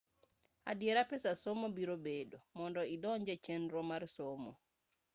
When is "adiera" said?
0.71-1.01